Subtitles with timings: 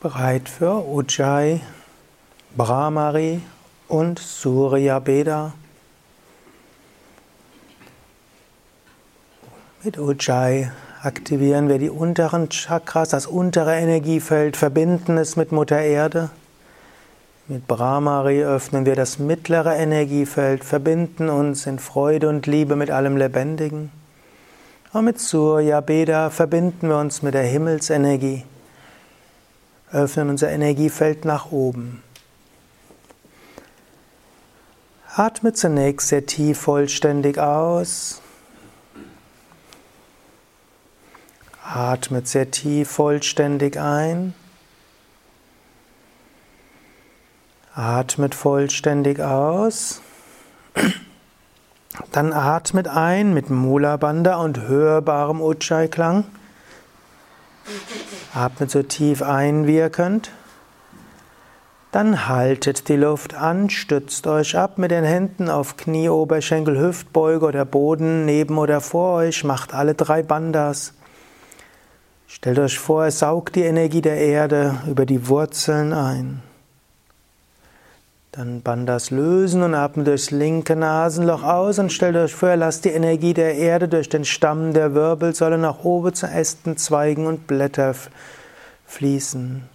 [0.00, 1.60] Bereit für Ujjayi,
[2.56, 3.42] Brahmari
[3.88, 5.52] und Surya Beda.
[9.82, 10.70] Mit Ujjayi
[11.02, 16.30] aktivieren wir die unteren Chakras, das untere Energiefeld, verbinden es mit Mutter Erde.
[17.48, 23.16] Mit Brahmari öffnen wir das mittlere Energiefeld, verbinden uns in Freude und Liebe mit allem
[23.16, 23.90] Lebendigen.
[24.92, 28.44] Und mit Surya Beda verbinden wir uns mit der Himmelsenergie
[29.92, 32.02] öffnen unser Energiefeld nach oben.
[35.14, 38.20] Atme zunächst sehr tief vollständig aus.
[41.62, 44.34] Atme sehr tief vollständig ein.
[47.74, 50.00] Atmet vollständig aus.
[52.12, 56.24] Dann atmet ein mit Mula Bandha und hörbarem Ujjayi-Klang.
[58.32, 60.30] Atmet so tief ein, wie ihr könnt.
[61.92, 67.44] Dann haltet die Luft an, stützt euch ab mit den Händen auf Knie, Oberschenkel, Hüftbeuge
[67.44, 69.42] oder Boden neben oder vor euch.
[69.42, 70.94] Macht alle drei Bandas.
[72.28, 76.44] Stellt euch vor, es saugt die Energie der Erde über die Wurzeln ein.
[78.40, 82.88] Dann Bandas lösen und atmet durchs linke Nasenloch aus und stellt euch vor, lasst die
[82.88, 87.94] Energie der Erde durch den Stamm der Wirbelsäule nach oben zu Ästen, Zweigen und Blätter
[88.86, 89.68] fließen.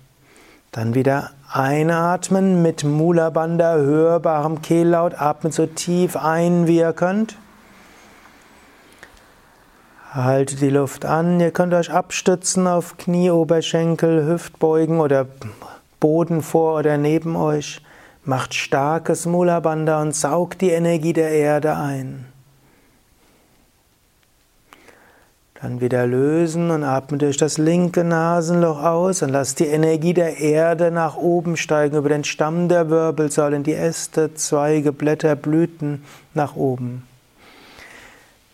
[0.71, 5.13] Dann wieder einatmen mit Mula Bandha, hörbarem Kehllaut.
[5.21, 7.37] Atmet so tief ein, wie ihr könnt.
[10.11, 11.39] Haltet die Luft an.
[11.39, 15.27] Ihr könnt euch abstützen auf Knie, Oberschenkel, Hüftbeugen oder
[15.99, 17.79] Boden vor oder neben euch.
[18.27, 22.25] Macht starkes Mula Bandha und saugt die Energie der Erde ein.
[25.61, 30.39] Dann wieder lösen und atme durch das linke Nasenloch aus und lass die Energie der
[30.39, 36.03] Erde nach oben steigen über den Stamm der Wirbelsäule, die Äste, Zweige, Blätter, Blüten
[36.33, 37.07] nach oben.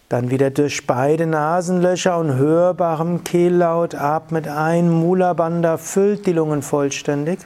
[0.09, 4.89] Dann wieder durch beide Nasenlöcher und hörbarem Kehllaut atmet ein.
[4.89, 7.39] Mula Bandha füllt die Lungen vollständig.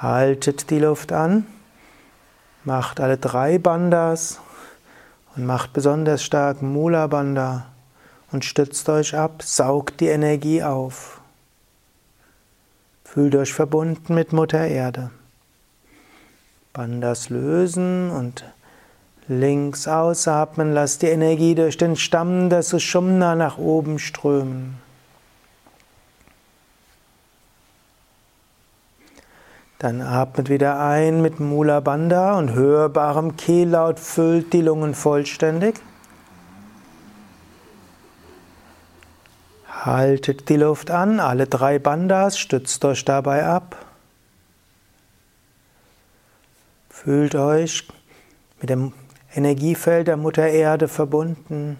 [0.00, 1.46] Haltet die Luft an,
[2.64, 4.40] macht alle drei Bandas
[5.34, 7.66] und macht besonders stark Mula Bandha
[8.30, 11.20] und stützt euch ab, saugt die Energie auf.
[13.04, 15.10] Fühlt euch verbunden mit Mutter Erde.
[16.74, 18.44] Bandas lösen und
[19.28, 24.85] links ausatmen, lasst die Energie durch den Stamm des Sushumna nach oben strömen.
[29.78, 35.80] Dann atmet wieder ein mit Mula Bandha und hörbarem Kehllaut füllt die Lungen vollständig.
[39.68, 43.76] Haltet die Luft an, alle drei Bandhas, stützt euch dabei ab.
[46.88, 47.86] Fühlt euch
[48.60, 48.94] mit dem
[49.34, 51.78] Energiefeld der Mutter Erde verbunden.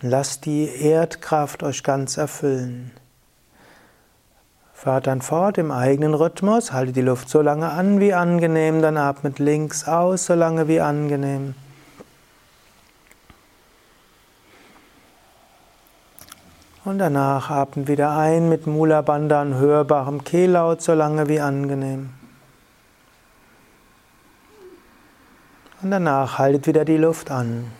[0.00, 2.92] Lasst die Erdkraft euch ganz erfüllen.
[4.76, 8.98] Fahrt dann fort im eigenen Rhythmus, haltet die Luft so lange an wie angenehm, dann
[8.98, 11.54] atmet links aus, so lange wie angenehm.
[16.84, 22.10] Und danach atmet wieder ein mit Mula Bandha und hörbarem Kehllaut, so lange wie angenehm.
[25.80, 27.72] Und danach haltet wieder die Luft an.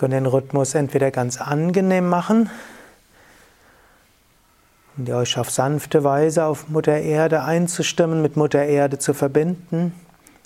[0.00, 2.48] Können den Rhythmus entweder ganz angenehm machen,
[4.96, 9.92] um euch auf sanfte Weise auf Mutter Erde einzustimmen, mit Mutter Erde zu verbinden,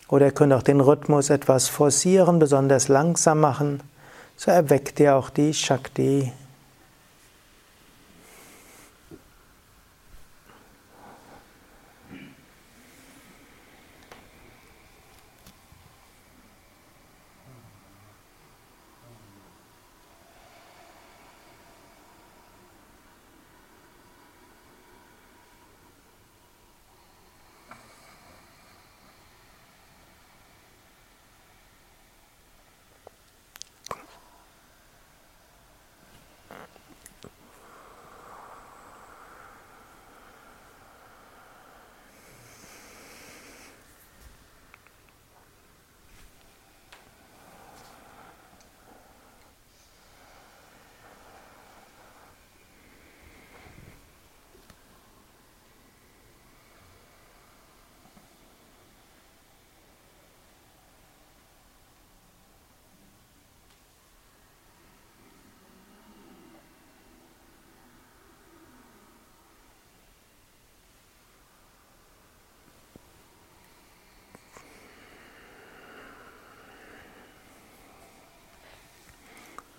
[0.09, 3.81] oder ihr könnt auch den Rhythmus etwas forcieren, besonders langsam machen,
[4.37, 6.33] so erweckt ihr auch die Shakti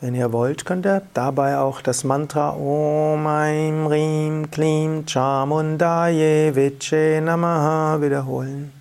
[0.01, 7.21] Wenn ihr wollt, könnt ihr dabei auch das Mantra Om Aim Rim Klim Chamundaye Viche
[7.23, 8.74] Namaha wiederholen.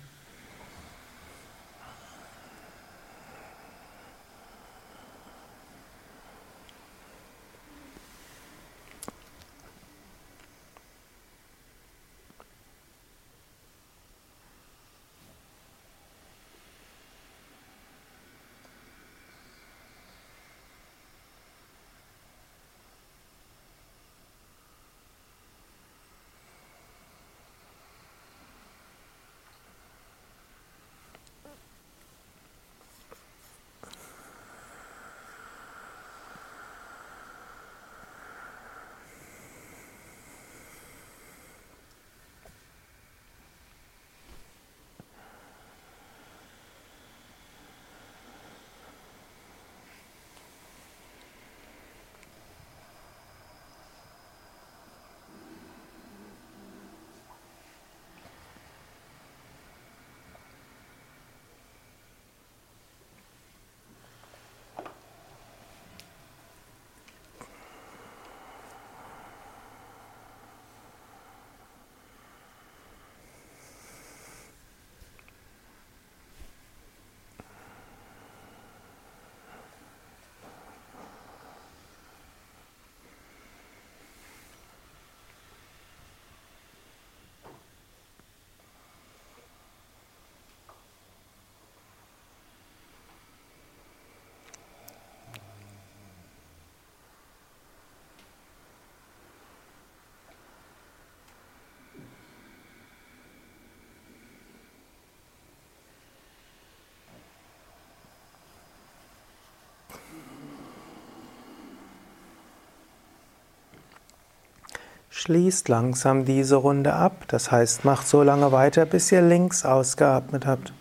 [115.25, 120.45] Schließt langsam diese Runde ab, das heißt, macht so lange weiter, bis ihr links ausgeatmet
[120.45, 120.71] habt.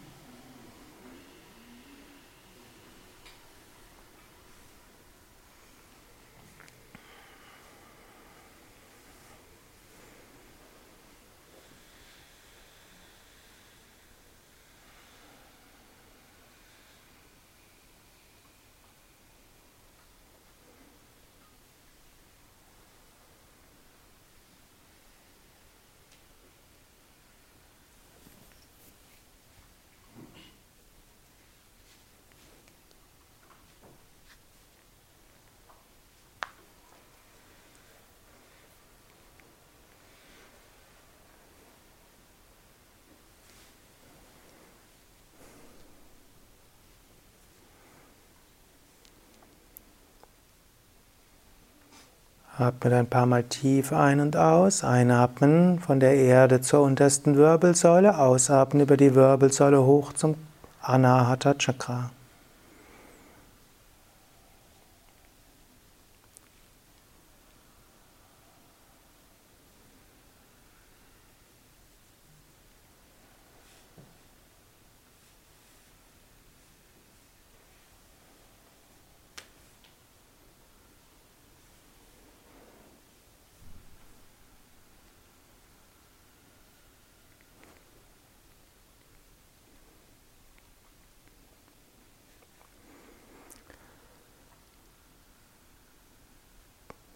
[52.56, 54.84] Atme ein paar Mal tief ein und aus.
[54.84, 60.36] Einatmen von der Erde zur untersten Wirbelsäule, ausatmen über die Wirbelsäule hoch zum
[60.80, 62.10] Anahata Chakra.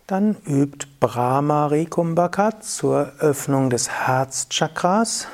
[0.09, 5.29] Dann übt Brahmari Kumbhaka zur Öffnung des Herzchakras.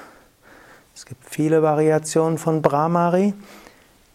[0.97, 3.35] Es gibt viele Variationen von Brahmari.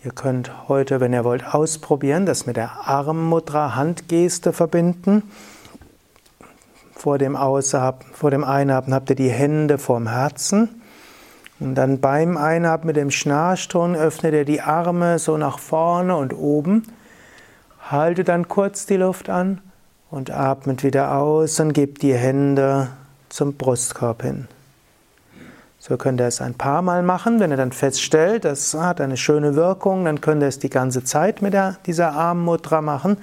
[0.03, 5.23] Ihr könnt heute, wenn ihr wollt, ausprobieren, das mit der Armmudra Handgeste verbinden.
[6.93, 10.81] Vor dem, Ausatmen, vor dem Einatmen habt ihr die Hände vorm Herzen.
[11.61, 16.33] Und dann beim Einatmen mit dem Schnarchton öffnet ihr die Arme so nach vorne und
[16.33, 16.83] oben.
[17.89, 19.61] Haltet dann kurz die Luft an
[20.11, 22.89] und atmet wieder aus und gebt die Hände
[23.29, 24.47] zum Brustkorb hin.
[25.77, 27.39] So könnt ihr es ein paar Mal machen.
[27.39, 31.03] Wenn ihr dann feststellt, das hat eine schöne Wirkung, dann könnt ihr es die ganze
[31.03, 33.17] Zeit mit der, dieser Armmudra machen.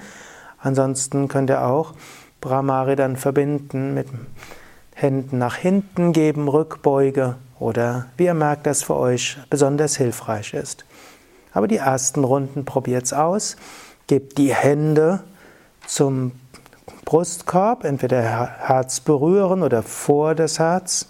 [0.59, 1.93] Ansonsten könnt ihr auch
[2.41, 4.07] Brahmari dann verbinden mit
[4.95, 10.85] Händen nach hinten geben, Rückbeuge oder wie ihr merkt, das für euch besonders hilfreich ist.
[11.53, 13.57] Aber die ersten Runden probiert es aus.
[14.07, 15.21] Gebt die Hände
[15.85, 16.31] zum
[17.07, 21.07] Brustkorb, entweder Herz berühren oder vor das Herz.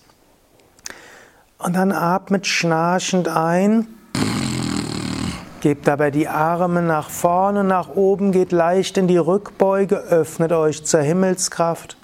[1.57, 3.87] Und dann atmet schnarchend ein
[5.59, 10.85] Gebt dabei die Arme nach vorne, nach oben, geht leicht in die Rückbeuge, öffnet euch
[10.85, 11.97] zur Himmelskraft,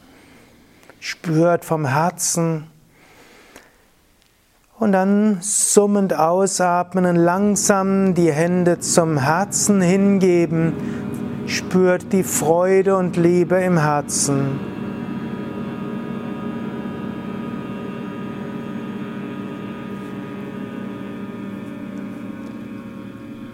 [0.99, 2.65] spürt vom Herzen
[4.79, 10.73] und dann summend ausatmen und langsam die Hände zum Herzen hingeben,
[11.53, 14.59] spürt die Freude und Liebe im Herzen.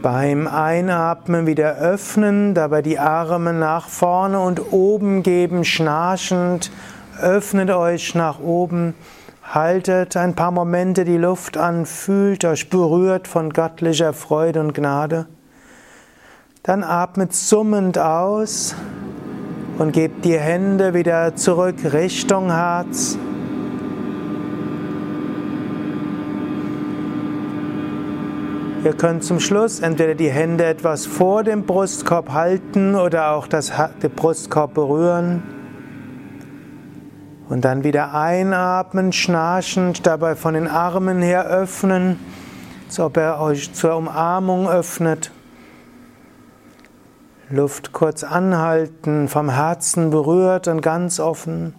[0.02, 6.72] Beim Einatmen wieder öffnen, dabei die Arme nach vorne und oben geben, schnarchend.
[7.22, 8.96] Öffnet euch nach oben,
[9.44, 15.28] haltet ein paar Momente die Luft an, fühlt euch berührt von göttlicher Freude und Gnade.
[16.70, 18.76] Dann atmet summend aus
[19.80, 23.18] und gebt die Hände wieder zurück Richtung Herz.
[28.84, 33.72] Ihr könnt zum Schluss entweder die Hände etwas vor dem Brustkorb halten oder auch das,
[34.04, 35.42] den Brustkorb berühren.
[37.50, 42.20] Und dann wieder einatmen, schnarchend, dabei von den Armen her öffnen,
[42.86, 45.32] als ob er euch zur Umarmung öffnet.
[47.52, 51.74] Luft kurz anhalten, vom Herzen berührt und ganz offen.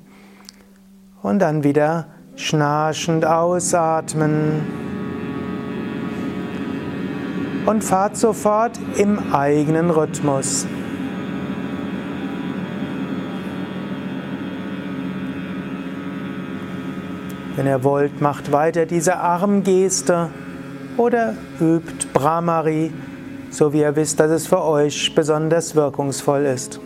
[1.23, 4.63] Und dann wieder schnarchend ausatmen
[7.67, 10.67] und fahrt sofort im eigenen Rhythmus.
[17.55, 20.31] Wenn ihr wollt, macht weiter diese Armgeste
[20.97, 22.91] oder übt Brahmari,
[23.51, 26.81] so wie ihr wisst, dass es für euch besonders wirkungsvoll ist.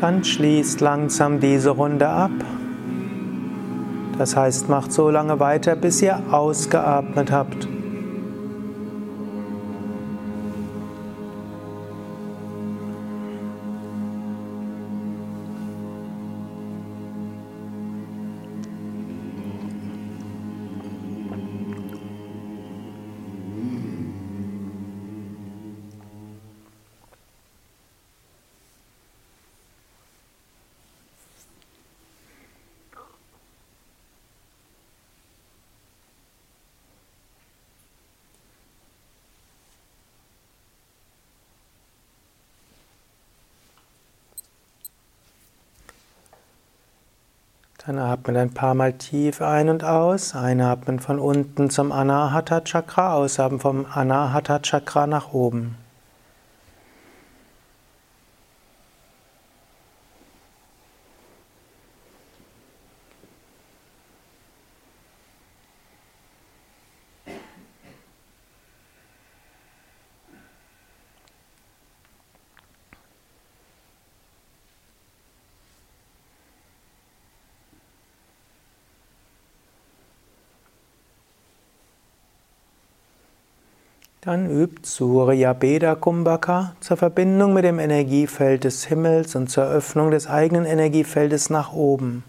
[0.00, 2.30] Dann schließt langsam diese Runde ab.
[4.16, 7.68] Das heißt, macht so lange weiter, bis ihr ausgeatmet habt.
[47.88, 50.34] Dann atmen ein paar Mal tief ein und aus.
[50.34, 55.74] Einatmen von unten zum Anahata Chakra, ausatmen vom Anahata Chakra nach oben.
[84.28, 90.10] Dann übt Surya Beda Kumbhaka zur Verbindung mit dem Energiefeld des Himmels und zur Öffnung
[90.10, 92.24] des eigenen Energiefeldes nach oben.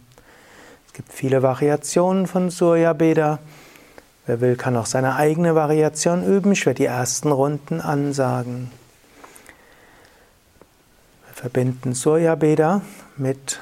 [0.88, 3.40] Es gibt viele Variationen von Surya Beda.
[4.26, 6.54] Wer will, kann auch seine eigene Variation üben.
[6.54, 8.72] Ich werde die ersten Runden ansagen.
[11.28, 12.80] Wir verbinden Surya Beda
[13.18, 13.60] mit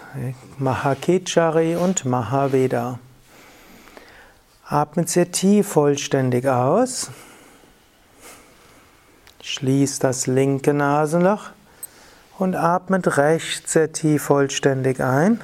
[0.60, 3.00] Mahakechari und Mahaveda.
[4.68, 7.10] Atmet sehr tief vollständig aus.
[9.50, 11.52] Schließt das linke Nasenloch
[12.38, 15.40] und atmet rechts sehr tief vollständig ein.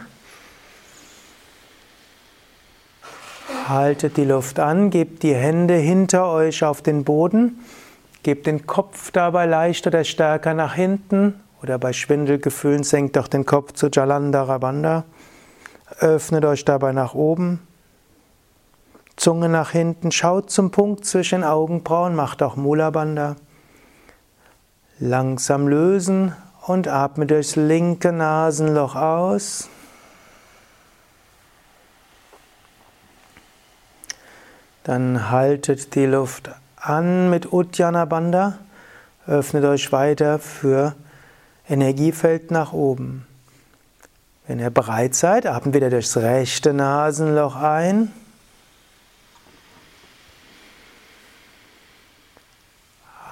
[3.70, 7.62] Haltet die Luft an, gebt die Hände hinter euch auf den Boden,
[8.24, 13.46] gebt den Kopf dabei leicht oder stärker nach hinten oder bei Schwindelgefühlen senkt auch den
[13.46, 15.06] Kopf zu Jalandhara Bandha.
[16.00, 17.66] Öffnet euch dabei nach oben.
[19.16, 23.38] Zunge nach hinten, schaut zum Punkt zwischen Augenbrauen, macht auch Mula Bandha.
[25.00, 26.36] Langsam lösen
[26.68, 29.70] und atme durchs linke Nasenloch aus.
[34.84, 38.60] Dann haltet die Luft an mit Uddiyana Bandha.
[39.26, 40.96] Öffnet euch weiter für
[41.70, 43.26] Energiefeld nach oben.
[44.46, 48.12] Wenn ihr bereit seid, atmet wieder durchs rechte Nasenloch ein.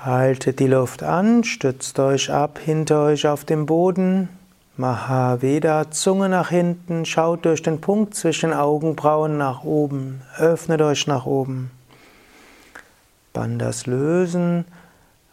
[0.04, 4.30] Haltet die Luft an, stützt euch ab hinter euch auf dem Boden.
[4.76, 11.28] Mahaveda, Zunge nach hinten, schaut durch den Punkt zwischen Augenbrauen nach oben, öffnet euch nach
[11.28, 11.70] oben.
[13.32, 14.66] Bandas lösen,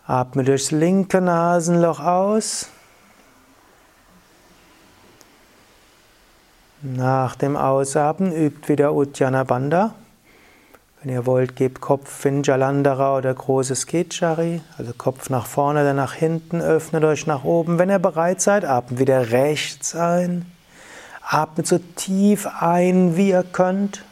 [0.06, 2.68] atme durchs linke Nasenloch aus.
[6.82, 9.94] Nach dem Ausatmen übt wieder Uddiyana Bandha.
[11.08, 15.94] Wenn ihr wollt, gebt Kopf in Jalandhara oder großes Ketchari, also Kopf nach vorne oder
[15.94, 17.78] nach hinten, öffnet euch nach oben.
[17.78, 20.44] Wenn ihr bereit seid, atmet wieder rechts ein.
[21.22, 24.04] Atmet so tief ein, wie ihr könnt.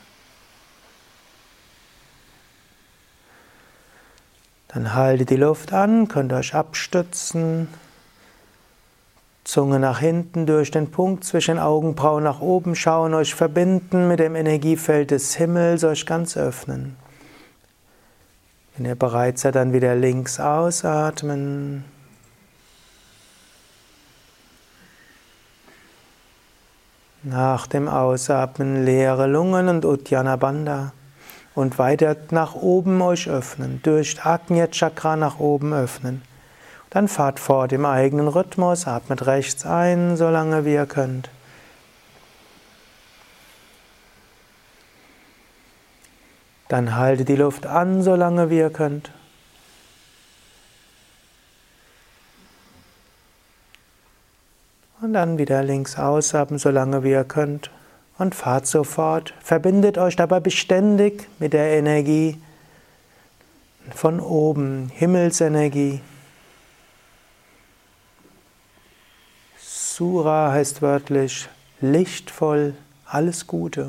[4.69, 7.69] Dann haltet die Luft an, könnt euch abstützen.
[9.47, 14.35] Zunge nach hinten durch den Punkt zwischen Augenbrauen nach oben schauen, euch verbinden mit dem
[14.35, 16.97] Energiefeld des Himmels, euch ganz öffnen.
[18.77, 21.85] Wenn ihr bereit seid, dann wieder links ausatmen.
[27.23, 30.93] Nach dem Ausatmen leere Lungen und Uddiyana Bandha.
[31.55, 36.23] Und weiter nach oben euch öffnen, durch Agnya Chakra nach oben öffnen.
[36.91, 41.31] Dann fahrt fort im eigenen Rhythmus, atmet rechts ein, solange wie ihr könnt.
[46.69, 49.11] Dann haltet die Luft an, solange wie ihr könnt.
[55.01, 57.71] Und dann wieder links ausatmen, solange wie ihr könnt.
[58.19, 59.35] Und fahrt sofort.
[59.41, 62.41] Verbindet euch dabei beständig mit der Energie
[63.95, 66.01] von oben, Himmelsenergie.
[69.97, 71.49] Sura heißt wörtlich
[71.81, 72.75] lichtvoll,
[73.07, 73.89] alles Gute.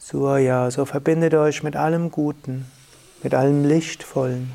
[0.00, 2.66] Surya, so verbindet euch mit allem Guten,
[3.22, 4.50] mit allem Lichtvollen.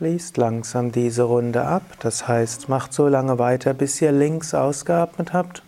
[0.00, 1.82] Schließt langsam diese Runde ab.
[2.00, 5.62] Das heißt, macht so lange weiter, bis ihr links ausgeatmet habt.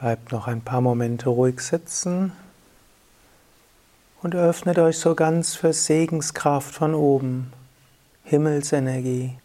[0.00, 2.32] Bleibt noch ein paar Momente ruhig sitzen
[4.22, 7.52] und öffnet euch so ganz für Segenskraft von oben,
[8.24, 9.39] Himmelsenergie.